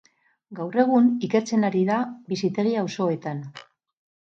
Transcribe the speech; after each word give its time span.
Gaur 0.59 0.77
egun, 0.83 1.09
ikertzen 1.27 1.69
ari 1.69 1.83
da 1.91 1.99
bizitegi-auzoetan. 2.35 3.47